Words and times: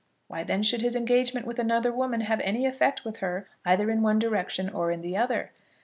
Why 0.27 0.41
then 0.43 0.63
should 0.63 0.81
his 0.81 0.95
engagement 0.95 1.45
with 1.45 1.59
another 1.59 1.91
woman 1.93 2.21
have 2.21 2.39
any 2.39 2.65
effect 2.65 3.05
with 3.05 3.17
her 3.17 3.45
either 3.63 3.91
in 3.91 4.01
one 4.01 4.17
direction 4.17 4.67
or 4.67 4.89
in 4.89 5.01
the 5.01 5.15
other? 5.15 5.51